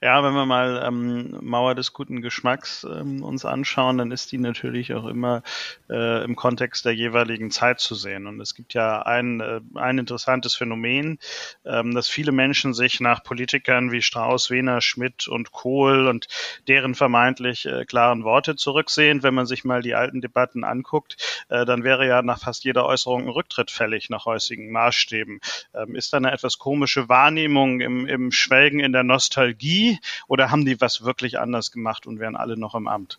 Ja, 0.00 0.22
wenn 0.24 0.34
wir 0.34 0.46
mal 0.46 0.82
ähm, 0.86 1.38
Mauer 1.42 1.74
des 1.74 1.92
guten 1.92 2.22
Geschmacks 2.22 2.84
ähm, 2.84 3.22
uns 3.22 3.44
anschauen, 3.44 3.98
dann 3.98 4.10
ist 4.10 4.32
die 4.32 4.38
natürlich 4.38 4.94
auch 4.94 5.06
immer 5.06 5.42
äh, 5.88 6.24
im 6.24 6.36
Kontext 6.36 6.84
der 6.84 6.94
jeweiligen 6.94 7.50
Zeit 7.50 7.80
zu 7.80 7.94
sehen. 7.94 8.26
Und 8.26 8.40
es 8.40 8.54
gibt 8.54 8.74
ja 8.74 9.02
ein, 9.02 9.40
äh, 9.40 9.60
ein 9.74 9.98
interessantes 9.98 10.54
Phänomen, 10.54 11.18
ähm, 11.64 11.94
dass 11.94 12.08
viele 12.08 12.32
Menschen 12.32 12.74
sich 12.74 13.00
nach 13.00 13.22
Politikern 13.22 13.92
wie 13.92 14.02
Strauß, 14.02 14.50
Wehner, 14.50 14.80
Schmidt 14.80 15.28
und 15.28 15.52
Kohl 15.52 16.08
und 16.08 16.26
deren 16.68 16.94
vermeintlich 16.94 17.66
äh, 17.66 17.84
klaren 17.84 18.24
Worte 18.24 18.56
zurücksehen. 18.56 19.22
Wenn 19.22 19.34
man 19.34 19.46
sich 19.46 19.64
mal 19.64 19.82
die 19.82 19.94
alten 19.94 20.20
Debatten 20.20 20.64
anguckt, 20.64 21.16
äh, 21.48 21.64
dann 21.64 21.84
wäre 21.84 22.06
ja 22.06 22.22
nach 22.22 22.40
fast 22.40 22.64
jeder 22.64 22.86
Äußerung 22.86 23.24
ein 23.24 23.28
Rücktritt 23.28 23.70
fällig 23.70 24.10
nach 24.10 24.26
heutigen 24.26 24.72
Maßstäben. 24.72 25.40
Ähm, 25.74 25.94
ist 25.94 26.12
da 26.12 26.16
eine 26.16 26.32
etwas 26.32 26.58
komische 26.58 27.08
Wahrnehmung 27.08 27.80
im, 27.80 28.06
im 28.06 28.32
Schwelgen 28.32 28.80
in 28.80 28.92
der 28.92 29.02
Nostalgie 29.02 29.59
Nostalgie 29.60 29.98
oder 30.28 30.50
haben 30.50 30.64
die 30.64 30.80
was 30.80 31.04
wirklich 31.04 31.38
anders 31.38 31.70
gemacht 31.70 32.06
und 32.06 32.18
wären 32.18 32.36
alle 32.36 32.56
noch 32.56 32.74
im 32.74 32.88
Amt? 32.88 33.18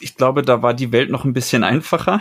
Ich 0.00 0.16
glaube, 0.16 0.42
da 0.42 0.62
war 0.62 0.74
die 0.74 0.92
Welt 0.92 1.10
noch 1.10 1.24
ein 1.24 1.32
bisschen 1.32 1.64
einfacher. 1.64 2.20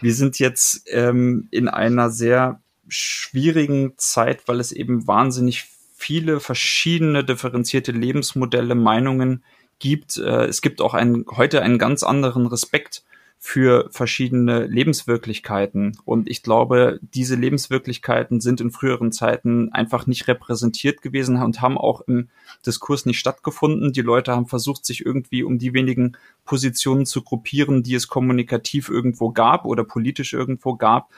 Wir 0.00 0.14
sind 0.14 0.38
jetzt 0.38 0.84
ähm, 0.88 1.48
in 1.50 1.68
einer 1.68 2.10
sehr 2.10 2.60
schwierigen 2.88 3.94
Zeit, 3.96 4.46
weil 4.46 4.60
es 4.60 4.72
eben 4.72 5.06
wahnsinnig 5.06 5.64
viele 5.96 6.40
verschiedene 6.40 7.24
differenzierte 7.24 7.90
Lebensmodelle, 7.90 8.74
Meinungen 8.74 9.42
gibt. 9.78 10.18
Äh, 10.18 10.44
es 10.44 10.60
gibt 10.60 10.80
auch 10.80 10.94
einen, 10.94 11.24
heute 11.28 11.62
einen 11.62 11.78
ganz 11.78 12.02
anderen 12.02 12.46
Respekt 12.46 13.02
für 13.38 13.88
verschiedene 13.90 14.66
Lebenswirklichkeiten. 14.66 15.98
Und 16.04 16.28
ich 16.28 16.42
glaube, 16.42 16.98
diese 17.02 17.36
Lebenswirklichkeiten 17.36 18.40
sind 18.40 18.60
in 18.60 18.70
früheren 18.70 19.12
Zeiten 19.12 19.72
einfach 19.72 20.06
nicht 20.06 20.26
repräsentiert 20.26 21.02
gewesen 21.02 21.40
und 21.42 21.60
haben 21.60 21.78
auch 21.78 22.00
im 22.02 22.28
Diskurs 22.64 23.06
nicht 23.06 23.18
stattgefunden. 23.18 23.92
Die 23.92 24.02
Leute 24.02 24.32
haben 24.32 24.46
versucht, 24.46 24.84
sich 24.84 25.04
irgendwie 25.04 25.42
um 25.42 25.58
die 25.58 25.74
wenigen 25.74 26.16
Positionen 26.44 27.06
zu 27.06 27.22
gruppieren, 27.22 27.82
die 27.82 27.94
es 27.94 28.08
kommunikativ 28.08 28.88
irgendwo 28.88 29.30
gab 29.30 29.64
oder 29.64 29.84
politisch 29.84 30.32
irgendwo 30.32 30.74
gab. 30.74 31.10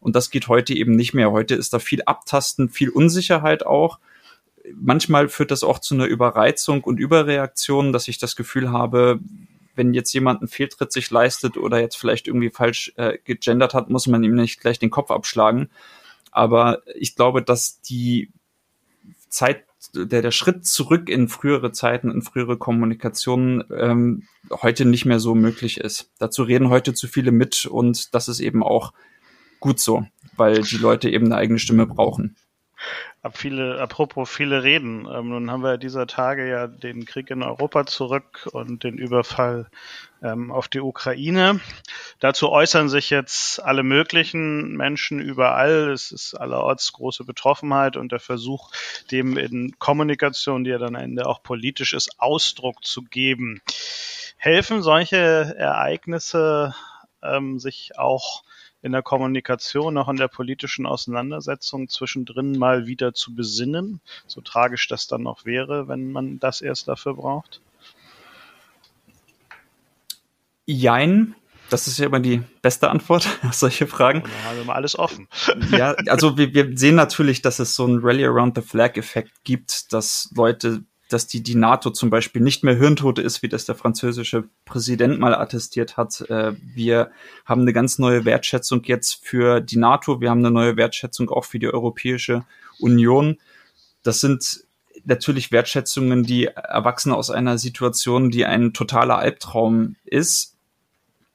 Und 0.00 0.16
das 0.16 0.30
geht 0.30 0.48
heute 0.48 0.74
eben 0.74 0.94
nicht 0.96 1.12
mehr. 1.12 1.32
Heute 1.32 1.54
ist 1.54 1.72
da 1.72 1.78
viel 1.78 2.02
Abtasten, 2.02 2.68
viel 2.68 2.90
Unsicherheit 2.90 3.66
auch. 3.66 3.98
Manchmal 4.74 5.28
führt 5.28 5.50
das 5.50 5.64
auch 5.64 5.78
zu 5.78 5.94
einer 5.94 6.06
Überreizung 6.06 6.84
und 6.84 7.00
Überreaktion, 7.00 7.92
dass 7.92 8.08
ich 8.08 8.18
das 8.18 8.36
Gefühl 8.36 8.70
habe, 8.70 9.20
wenn 9.74 9.94
jetzt 9.94 10.12
jemand 10.12 10.40
einen 10.40 10.48
Fehltritt 10.48 10.92
sich 10.92 11.10
leistet 11.10 11.56
oder 11.56 11.80
jetzt 11.80 11.96
vielleicht 11.96 12.26
irgendwie 12.26 12.50
falsch 12.50 12.92
äh, 12.96 13.18
gegendert 13.24 13.74
hat, 13.74 13.90
muss 13.90 14.06
man 14.06 14.22
ihm 14.22 14.34
nicht 14.34 14.60
gleich 14.60 14.78
den 14.78 14.90
Kopf 14.90 15.10
abschlagen. 15.10 15.70
Aber 16.30 16.82
ich 16.94 17.14
glaube, 17.14 17.42
dass 17.42 17.80
die 17.80 18.30
Zeit, 19.28 19.64
der, 19.94 20.22
der 20.22 20.30
Schritt 20.30 20.66
zurück 20.66 21.08
in 21.08 21.28
frühere 21.28 21.72
Zeiten, 21.72 22.10
in 22.10 22.22
frühere 22.22 22.56
Kommunikationen 22.56 23.64
ähm, 23.76 24.24
heute 24.50 24.84
nicht 24.84 25.04
mehr 25.04 25.20
so 25.20 25.34
möglich 25.34 25.78
ist. 25.78 26.10
Dazu 26.18 26.42
reden 26.42 26.70
heute 26.70 26.94
zu 26.94 27.06
viele 27.06 27.32
mit 27.32 27.66
und 27.66 28.14
das 28.14 28.28
ist 28.28 28.40
eben 28.40 28.62
auch 28.62 28.92
gut 29.60 29.80
so, 29.80 30.06
weil 30.36 30.62
die 30.62 30.76
Leute 30.76 31.10
eben 31.10 31.26
eine 31.26 31.36
eigene 31.36 31.58
Stimme 31.58 31.86
brauchen. 31.86 32.36
Ab 33.22 33.38
viele, 33.38 33.80
apropos 33.80 34.30
viele 34.30 34.62
Reden. 34.62 35.08
Ähm, 35.10 35.30
nun 35.30 35.50
haben 35.50 35.62
wir 35.62 35.78
dieser 35.78 36.06
Tage 36.06 36.48
ja 36.48 36.66
den 36.66 37.06
Krieg 37.06 37.30
in 37.30 37.42
Europa 37.42 37.86
zurück 37.86 38.48
und 38.52 38.84
den 38.84 38.98
Überfall 38.98 39.68
ähm, 40.22 40.50
auf 40.50 40.68
die 40.68 40.80
Ukraine. 40.80 41.60
Dazu 42.20 42.50
äußern 42.50 42.88
sich 42.88 43.10
jetzt 43.10 43.62
alle 43.62 43.82
möglichen 43.82 44.76
Menschen 44.76 45.20
überall. 45.20 45.90
Es 45.90 46.12
ist 46.12 46.34
allerorts 46.34 46.92
große 46.92 47.24
Betroffenheit 47.24 47.96
und 47.96 48.12
der 48.12 48.20
Versuch, 48.20 48.70
dem 49.10 49.36
in 49.38 49.78
Kommunikation, 49.78 50.64
die 50.64 50.70
ja 50.70 50.78
dann 50.78 50.96
am 50.96 51.02
Ende 51.02 51.26
auch 51.26 51.42
politisch 51.42 51.92
ist, 51.92 52.20
Ausdruck 52.20 52.84
zu 52.84 53.02
geben. 53.02 53.62
Helfen 54.36 54.82
solche 54.82 55.54
Ereignisse 55.56 56.74
ähm, 57.22 57.58
sich 57.58 57.98
auch 57.98 58.44
in 58.84 58.92
der 58.92 59.02
Kommunikation, 59.02 59.96
auch 59.96 60.10
in 60.10 60.16
der 60.16 60.28
politischen 60.28 60.84
Auseinandersetzung 60.84 61.88
zwischendrin 61.88 62.58
mal 62.58 62.86
wieder 62.86 63.14
zu 63.14 63.34
besinnen, 63.34 64.00
so 64.26 64.42
tragisch 64.42 64.86
das 64.88 65.06
dann 65.06 65.22
noch 65.22 65.46
wäre, 65.46 65.88
wenn 65.88 66.12
man 66.12 66.38
das 66.38 66.60
erst 66.60 66.86
dafür 66.86 67.14
braucht? 67.14 67.62
Jein. 70.66 71.34
Das 71.70 71.86
ist 71.86 71.98
ja 71.98 72.04
immer 72.04 72.20
die 72.20 72.42
beste 72.60 72.90
Antwort 72.90 73.26
auf 73.42 73.54
solche 73.54 73.86
Fragen. 73.86 74.22
Haben 74.44 74.58
wir 74.58 74.64
mal 74.64 74.74
alles 74.74 74.98
offen. 74.98 75.28
Ja, 75.70 75.92
also 76.08 76.36
wir, 76.36 76.52
wir 76.52 76.76
sehen 76.76 76.94
natürlich, 76.94 77.40
dass 77.40 77.60
es 77.60 77.74
so 77.74 77.86
einen 77.86 78.00
Rally 78.02 78.26
Around 78.26 78.56
the 78.56 78.62
Flag 78.62 78.98
Effekt 78.98 79.32
gibt, 79.44 79.94
dass 79.94 80.30
Leute 80.36 80.84
dass 81.08 81.26
die, 81.26 81.42
die 81.42 81.54
NATO 81.54 81.90
zum 81.90 82.10
Beispiel 82.10 82.40
nicht 82.40 82.64
mehr 82.64 82.76
Hirntote 82.76 83.20
ist, 83.20 83.42
wie 83.42 83.48
das 83.48 83.66
der 83.66 83.74
französische 83.74 84.44
Präsident 84.64 85.18
mal 85.20 85.34
attestiert 85.34 85.96
hat. 85.96 86.22
Äh, 86.22 86.54
wir 86.74 87.10
haben 87.44 87.62
eine 87.62 87.72
ganz 87.72 87.98
neue 87.98 88.24
Wertschätzung 88.24 88.82
jetzt 88.84 89.24
für 89.24 89.60
die 89.60 89.76
NATO. 89.76 90.20
Wir 90.20 90.30
haben 90.30 90.38
eine 90.38 90.50
neue 90.50 90.76
Wertschätzung 90.76 91.30
auch 91.30 91.44
für 91.44 91.58
die 91.58 91.72
Europäische 91.72 92.44
Union. 92.78 93.38
Das 94.02 94.20
sind 94.20 94.64
natürlich 95.04 95.52
Wertschätzungen, 95.52 96.24
die 96.24 96.46
erwachsen 96.46 97.12
aus 97.12 97.30
einer 97.30 97.58
Situation, 97.58 98.30
die 98.30 98.46
ein 98.46 98.72
totaler 98.72 99.18
Albtraum 99.18 99.96
ist. 100.04 100.56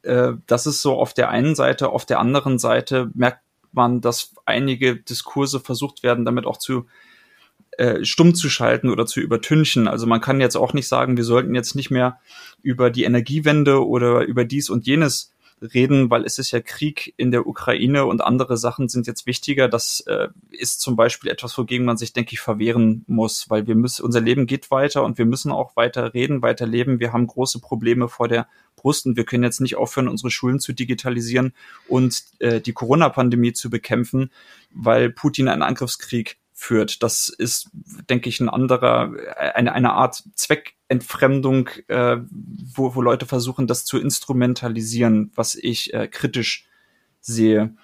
Äh, 0.01 0.33
das 0.47 0.65
ist 0.65 0.81
so 0.81 0.95
auf 0.95 1.13
der 1.13 1.29
einen 1.29 1.55
Seite. 1.55 1.89
Auf 1.89 2.05
der 2.05 2.19
anderen 2.19 2.57
Seite 2.57 3.11
merkt 3.13 3.41
man, 3.71 4.01
dass 4.01 4.33
einige 4.45 4.95
Diskurse 4.95 5.59
versucht 5.59 6.01
werden, 6.01 6.25
damit 6.25 6.45
auch 6.45 6.57
zu 6.57 6.87
äh, 7.77 8.03
stumm 8.03 8.35
zu 8.35 8.49
schalten 8.49 8.89
oder 8.89 9.05
zu 9.05 9.19
übertünchen. 9.19 9.87
Also 9.87 10.07
man 10.07 10.21
kann 10.21 10.41
jetzt 10.41 10.55
auch 10.55 10.73
nicht 10.73 10.87
sagen, 10.87 11.17
wir 11.17 11.23
sollten 11.23 11.55
jetzt 11.55 11.75
nicht 11.75 11.91
mehr 11.91 12.19
über 12.61 12.89
die 12.89 13.03
Energiewende 13.03 13.85
oder 13.85 14.21
über 14.21 14.45
dies 14.45 14.69
und 14.69 14.85
jenes 14.85 15.31
reden, 15.61 16.09
weil 16.09 16.25
es 16.25 16.39
ist 16.39 16.51
ja 16.51 16.61
Krieg 16.61 17.13
in 17.17 17.31
der 17.31 17.47
Ukraine 17.47 18.05
und 18.05 18.21
andere 18.21 18.57
Sachen 18.57 18.87
sind 18.87 19.07
jetzt 19.07 19.25
wichtiger. 19.25 19.67
Das 19.67 20.01
äh, 20.01 20.29
ist 20.51 20.81
zum 20.81 20.95
Beispiel 20.95 21.29
etwas, 21.29 21.57
wogegen 21.57 21.85
man 21.85 21.97
sich, 21.97 22.13
denke 22.13 22.33
ich, 22.33 22.39
verwehren 22.39 23.03
muss, 23.07 23.49
weil 23.49 23.67
wir 23.67 23.75
müssen, 23.75 24.05
unser 24.05 24.21
Leben 24.21 24.47
geht 24.47 24.71
weiter 24.71 25.03
und 25.03 25.17
wir 25.17 25.25
müssen 25.25 25.51
auch 25.51 25.75
weiter 25.75 26.13
reden, 26.13 26.41
weiter 26.41 26.65
leben. 26.65 26.99
Wir 26.99 27.13
haben 27.13 27.27
große 27.27 27.59
Probleme 27.59 28.07
vor 28.07 28.27
der 28.27 28.47
Brust 28.75 29.05
und 29.05 29.17
wir 29.17 29.25
können 29.25 29.43
jetzt 29.43 29.59
nicht 29.59 29.75
aufhören, 29.75 30.07
unsere 30.07 30.31
Schulen 30.31 30.59
zu 30.59 30.73
digitalisieren 30.73 31.53
und 31.87 32.23
äh, 32.39 32.61
die 32.61 32.73
Corona-Pandemie 32.73 33.53
zu 33.53 33.69
bekämpfen, 33.69 34.31
weil 34.71 35.09
Putin 35.09 35.49
einen 35.49 35.63
Angriffskrieg 35.63 36.37
führt. 36.59 37.03
Das 37.03 37.29
ist, 37.29 37.69
denke 38.09 38.27
ich, 38.27 38.41
ein 38.41 38.49
anderer, 38.49 39.13
eine, 39.55 39.73
eine 39.73 39.93
Art 39.93 40.23
Zweckentfremdung, 40.35 41.69
äh, 41.87 42.17
wo, 42.29 42.93
wo 42.95 43.01
Leute 43.01 43.25
versuchen, 43.25 43.65
das 43.65 43.85
zu 43.85 43.97
instrumentalisieren, 43.97 45.31
was 45.35 45.55
ich 45.55 45.93
äh, 45.93 46.09
kritisch 46.09 46.67
sehe. 47.21 47.75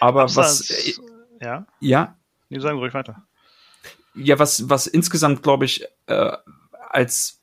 Aber 0.00 0.22
Absatz, 0.22 0.68
was, 0.68 0.70
äh, 0.70 0.94
ja? 1.40 1.66
Ja? 1.78 2.16
Die 2.50 2.60
sagen 2.60 2.78
ruhig 2.78 2.94
weiter. 2.94 3.22
Ja, 4.14 4.38
was, 4.40 4.68
was 4.68 4.88
insgesamt, 4.88 5.44
glaube 5.44 5.64
ich, 5.64 5.84
äh, 6.06 6.32
als 6.90 7.42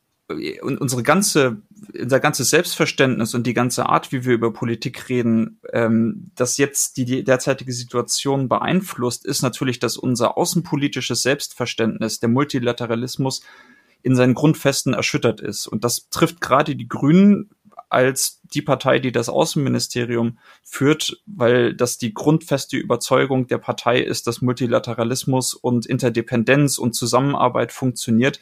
unsere 0.62 1.04
ganze, 1.04 1.62
unser 2.00 2.20
ganzes 2.20 2.50
Selbstverständnis 2.50 3.34
und 3.34 3.48
die 3.48 3.54
ganze 3.54 3.88
Art, 3.88 4.12
wie 4.12 4.26
wir 4.26 4.34
über 4.34 4.54
Politik 4.54 5.10
reden, 5.10 5.60
ähm, 5.72 6.32
das 6.36 6.58
jetzt 6.58 6.98
die 6.98 7.24
derzeitige 7.24 7.74
Situation 7.74 8.50
beeinflusst, 8.50 9.26
ist 9.26 9.42
natürlich, 9.42 9.80
dass 9.80 9.98
unser 9.98 10.38
außenpolitisches 10.38 11.22
Selbstverständnis, 11.22 12.20
der 12.20 12.30
Multilateralismus 12.30 13.42
in 14.02 14.16
seinen 14.16 14.34
Grundfesten 14.34 14.94
erschüttert 14.94 15.42
ist. 15.42 15.68
Und 15.68 15.84
das 15.84 16.10
trifft 16.10 16.42
gerade 16.42 16.76
die 16.76 16.88
Grünen 16.88 17.50
als 17.94 18.42
die 18.44 18.64
Partei, 18.64 18.98
die 18.98 19.12
das 19.12 19.30
Außenministerium 19.30 20.40
führt, 20.64 21.22
weil 21.28 21.76
das 21.76 22.00
die 22.00 22.14
grundfeste 22.14 22.76
Überzeugung 22.76 23.48
der 23.48 23.60
Partei 23.60 24.02
ist, 24.02 24.26
dass 24.26 24.42
Multilateralismus 24.42 25.54
und 25.54 25.86
Interdependenz 25.86 26.80
und 26.80 26.96
Zusammenarbeit 26.96 27.72
funktioniert, 27.72 28.40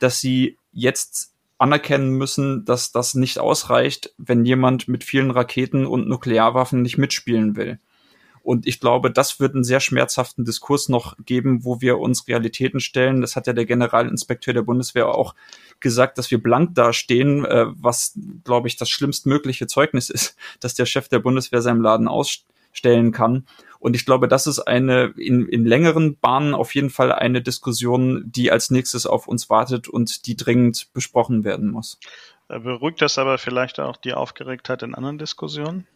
dass 0.00 0.20
sie 0.20 0.58
jetzt 0.72 1.32
anerkennen 1.58 2.10
müssen, 2.10 2.64
dass 2.64 2.90
das 2.90 3.14
nicht 3.14 3.38
ausreicht, 3.38 4.14
wenn 4.16 4.46
jemand 4.46 4.88
mit 4.88 5.04
vielen 5.04 5.30
Raketen 5.30 5.86
und 5.86 6.08
Nuklearwaffen 6.08 6.80
nicht 6.80 6.96
mitspielen 6.96 7.54
will. 7.54 7.78
Und 8.42 8.66
ich 8.66 8.80
glaube, 8.80 9.10
das 9.10 9.38
wird 9.38 9.54
einen 9.54 9.64
sehr 9.64 9.80
schmerzhaften 9.80 10.46
Diskurs 10.46 10.88
noch 10.88 11.16
geben, 11.24 11.64
wo 11.64 11.82
wir 11.82 11.98
uns 11.98 12.26
Realitäten 12.26 12.80
stellen. 12.80 13.20
Das 13.20 13.36
hat 13.36 13.46
ja 13.46 13.52
der 13.52 13.66
Generalinspekteur 13.66 14.54
der 14.54 14.62
Bundeswehr 14.62 15.08
auch 15.08 15.34
gesagt, 15.78 16.16
dass 16.16 16.30
wir 16.30 16.42
blank 16.42 16.74
dastehen, 16.74 17.44
äh, 17.44 17.66
was, 17.68 18.18
glaube 18.44 18.68
ich, 18.68 18.76
das 18.76 18.88
schlimmstmögliche 18.88 19.66
Zeugnis 19.66 20.08
ist, 20.10 20.36
dass 20.60 20.74
der 20.74 20.86
Chef 20.86 21.08
der 21.08 21.18
Bundeswehr 21.18 21.60
seinem 21.60 21.82
Laden 21.82 22.08
ausstellen 22.70 23.12
kann. 23.12 23.46
Und 23.78 23.96
ich 23.96 24.04
glaube, 24.04 24.28
das 24.28 24.46
ist 24.46 24.60
eine 24.60 25.14
in, 25.16 25.48
in 25.48 25.64
längeren 25.64 26.18
Bahnen 26.18 26.54
auf 26.54 26.74
jeden 26.74 26.90
Fall 26.90 27.12
eine 27.12 27.40
Diskussion, 27.40 28.24
die 28.26 28.50
als 28.50 28.70
nächstes 28.70 29.06
auf 29.06 29.26
uns 29.26 29.48
wartet 29.48 29.88
und 29.88 30.26
die 30.26 30.36
dringend 30.36 30.92
besprochen 30.92 31.44
werden 31.44 31.70
muss. 31.70 31.98
Äh, 32.48 32.58
beruhigt 32.60 33.00
das 33.00 33.18
aber 33.18 33.38
vielleicht 33.38 33.80
auch 33.80 33.96
die 33.96 34.14
Aufgeregtheit 34.14 34.82
in 34.82 34.94
anderen 34.94 35.18
Diskussionen? 35.18 35.86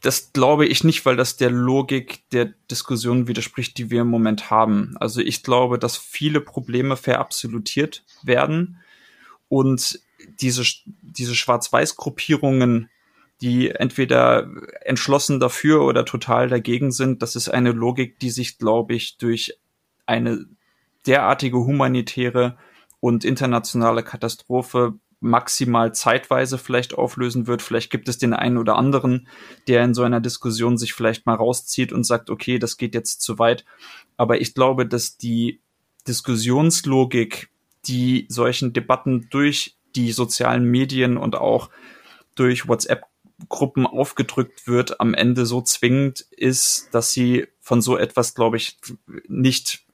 Das 0.00 0.32
glaube 0.34 0.66
ich 0.66 0.84
nicht, 0.84 1.06
weil 1.06 1.16
das 1.16 1.36
der 1.36 1.50
Logik 1.50 2.28
der 2.30 2.52
Diskussion 2.70 3.26
widerspricht, 3.26 3.78
die 3.78 3.90
wir 3.90 4.02
im 4.02 4.10
Moment 4.10 4.50
haben. 4.50 4.96
Also 4.98 5.22
ich 5.22 5.42
glaube, 5.42 5.78
dass 5.78 5.96
viele 5.96 6.42
Probleme 6.42 6.96
verabsolutiert 6.96 8.04
werden 8.22 8.80
und 9.48 9.98
diese, 10.40 10.62
diese 10.84 11.34
Schwarz-Weiß-Gruppierungen 11.34 12.90
die 13.40 13.70
entweder 13.70 14.48
entschlossen 14.82 15.40
dafür 15.40 15.82
oder 15.82 16.04
total 16.04 16.48
dagegen 16.48 16.92
sind. 16.92 17.22
Das 17.22 17.36
ist 17.36 17.48
eine 17.48 17.72
Logik, 17.72 18.18
die 18.18 18.30
sich, 18.30 18.58
glaube 18.58 18.94
ich, 18.94 19.16
durch 19.18 19.58
eine 20.06 20.46
derartige 21.06 21.58
humanitäre 21.58 22.56
und 23.00 23.24
internationale 23.24 24.02
Katastrophe 24.02 24.94
maximal 25.20 25.94
zeitweise 25.94 26.58
vielleicht 26.58 26.94
auflösen 26.94 27.46
wird. 27.46 27.62
Vielleicht 27.62 27.90
gibt 27.90 28.08
es 28.08 28.18
den 28.18 28.34
einen 28.34 28.58
oder 28.58 28.76
anderen, 28.76 29.26
der 29.68 29.82
in 29.82 29.94
so 29.94 30.02
einer 30.02 30.20
Diskussion 30.20 30.76
sich 30.76 30.92
vielleicht 30.92 31.24
mal 31.26 31.34
rauszieht 31.34 31.92
und 31.92 32.04
sagt, 32.04 32.30
okay, 32.30 32.58
das 32.58 32.76
geht 32.76 32.94
jetzt 32.94 33.22
zu 33.22 33.38
weit. 33.38 33.64
Aber 34.16 34.40
ich 34.40 34.54
glaube, 34.54 34.86
dass 34.86 35.16
die 35.16 35.60
Diskussionslogik, 36.06 37.50
die 37.86 38.26
solchen 38.28 38.74
Debatten 38.74 39.28
durch 39.30 39.76
die 39.96 40.12
sozialen 40.12 40.64
Medien 40.64 41.16
und 41.16 41.36
auch 41.36 41.70
durch 42.34 42.68
WhatsApp 42.68 43.04
Gruppen 43.48 43.86
aufgedrückt 43.86 44.66
wird, 44.66 45.00
am 45.00 45.14
Ende 45.14 45.46
so 45.46 45.60
zwingend 45.60 46.20
ist, 46.30 46.88
dass 46.92 47.12
sie 47.12 47.46
von 47.60 47.82
so 47.82 47.96
etwas, 47.96 48.34
glaube 48.34 48.56
ich, 48.56 48.78
nicht 49.28 49.84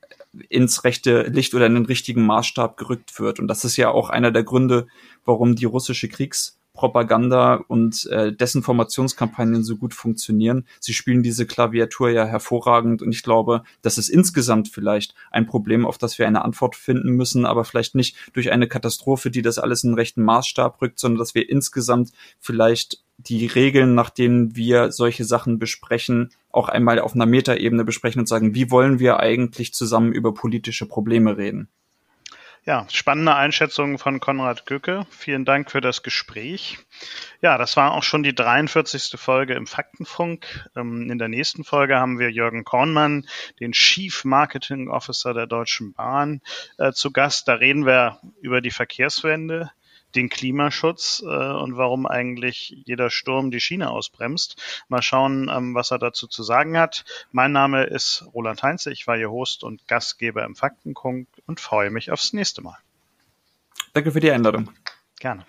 ins 0.49 0.85
rechte 0.85 1.23
Licht 1.23 1.55
oder 1.55 1.67
in 1.67 1.75
den 1.75 1.87
richtigen 1.87 2.25
Maßstab 2.25 2.77
gerückt 2.77 3.19
wird. 3.19 3.41
Und 3.41 3.49
das 3.49 3.65
ist 3.65 3.77
ja 3.77 3.91
auch 3.91 4.11
einer 4.11 4.31
der 4.31 4.45
Gründe, 4.45 4.87
warum 5.25 5.57
die 5.57 5.65
russische 5.65 6.09
Kriegs 6.09 6.61
Propaganda 6.73 7.57
und 7.69 8.07
äh, 8.07 8.33
Desinformationskampagnen 8.33 9.65
so 9.65 9.77
gut 9.77 9.93
funktionieren. 9.93 10.67
Sie 10.79 10.95
spielen 10.95 11.23
diese 11.23 11.45
Klaviatur 11.45 12.11
ja 12.11 12.25
hervorragend 12.25 13.03
und 13.03 13.13
ich 13.13 13.23
glaube, 13.23 13.65
das 13.83 13.99
ist 13.99 14.09
insgesamt 14.09 14.69
vielleicht 14.69 15.15
ein 15.31 15.47
Problem, 15.47 15.85
auf 15.85 15.99
das 15.99 16.19
wir 16.19 16.27
eine 16.27 16.43
Antwort 16.43 16.77
finden 16.77 17.11
müssen, 17.11 17.45
aber 17.45 17.65
vielleicht 17.65 17.95
nicht 17.95 18.17
durch 18.33 18.51
eine 18.51 18.69
Katastrophe, 18.69 19.31
die 19.31 19.43
das 19.43 19.59
alles 19.59 19.85
in 19.85 19.91
den 19.91 19.99
rechten 19.99 20.23
Maßstab 20.23 20.81
rückt, 20.81 20.99
sondern 20.99 21.19
dass 21.19 21.35
wir 21.35 21.51
insgesamt 21.51 22.13
vielleicht 22.39 23.03
die 23.29 23.47
Regeln, 23.47 23.95
nach 23.95 24.11
denen 24.11 24.57
wir 24.57 24.93
solche 24.93 25.25
Sachen 25.25 25.59
besprechen, 25.59 26.31
auch 26.51 26.69
einmal 26.69 26.99
auf 26.99 27.15
einer 27.15 27.27
Metaebene 27.27 27.85
besprechen 27.85 28.21
und 28.21 28.27
sagen, 28.27 28.55
wie 28.55 28.71
wollen 28.71 28.99
wir 28.99 29.21
eigentlich 29.21 29.75
zusammen 29.75 30.13
über 30.13 30.35
politische 30.35 30.87
Probleme 30.87 31.37
reden? 31.37 31.69
Ja, 32.67 32.87
spannende 32.91 33.35
Einschätzung 33.35 33.99
von 33.99 34.21
Konrad 34.21 34.67
Gücke. 34.67 35.07
Vielen 35.09 35.47
Dank 35.47 35.71
für 35.71 35.81
das 35.81 36.03
Gespräch. 36.03 36.79
Ja, 37.41 37.57
das 37.57 37.75
war 37.79 37.93
auch 37.93 38.03
schon 38.03 38.23
die 38.23 38.35
43. 38.35 39.19
Folge 39.19 39.55
im 39.55 39.67
Faktenfunk. 39.67 40.69
Ähm, 40.77 41.11
in 41.11 41.19
der 41.19 41.29
nächsten 41.29 41.65
Folge 41.65 41.99
haben 41.99 42.19
wir 42.19 42.31
Jürgen 42.31 42.65
Kornmann, 42.65 43.27
den 43.61 43.73
Chief 43.73 44.25
Marketing 44.25 44.91
Officer 44.91 45.33
der 45.33 45.47
Deutschen 45.47 45.95
Bahn, 45.95 46.43
äh, 46.77 46.93
zu 46.93 47.13
Gast. 47.13 47.49
Da 47.49 47.55
reden 47.55 47.87
wir 47.87 48.21
über 48.43 48.61
die 48.61 48.71
Verkehrswende 48.71 49.71
den 50.15 50.29
Klimaschutz 50.29 51.23
äh, 51.25 51.27
und 51.27 51.77
warum 51.77 52.07
eigentlich 52.07 52.77
jeder 52.85 53.11
Sturm 53.11 53.51
die 53.51 53.61
Schiene 53.61 53.91
ausbremst. 53.91 54.57
Mal 54.89 55.03
schauen, 55.03 55.51
ähm, 55.53 55.75
was 55.75 55.91
er 55.91 55.99
dazu 55.99 56.27
zu 56.27 56.43
sagen 56.43 56.79
hat. 56.79 57.05
Mein 57.33 57.53
Name 57.53 57.85
ist 57.85 58.25
Roland 58.35 58.63
Heinze, 58.63 58.93
ich 58.93 59.07
war 59.07 59.17
Ihr 59.17 59.31
Host 59.31 59.65
und 59.65 59.87
Gastgeber 59.89 60.45
im 60.45 60.57
Faktenkunk 60.57 61.29
und 61.47 61.61
freue 61.61 61.91
mich 61.91 62.11
aufs 62.11 62.33
nächste 62.33 62.63
Mal. 62.63 62.79
Danke 63.93 64.13
für 64.13 64.21
die 64.21 64.31
Einladung. 64.31 64.71
Gerne. 65.19 65.45